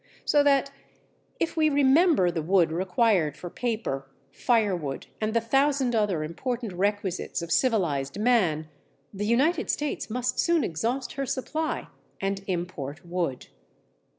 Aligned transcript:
So 0.25 0.41
that, 0.41 0.71
if 1.39 1.55
we 1.55 1.69
remember 1.69 2.31
the 2.31 2.41
wood 2.41 2.71
required 2.71 3.37
for 3.37 3.51
paper, 3.51 4.09
firewood, 4.31 5.05
and 5.21 5.35
the 5.35 5.39
thousand 5.41 5.93
other 5.95 6.23
important 6.23 6.73
requisites 6.73 7.43
of 7.43 7.51
civilized 7.51 8.17
man, 8.19 8.67
the 9.13 9.27
United 9.27 9.69
States 9.69 10.09
must 10.09 10.39
soon 10.39 10.63
exhaust 10.63 11.11
her 11.13 11.27
supply 11.27 11.85
and 12.19 12.41
import 12.47 13.05
wood. 13.05 13.49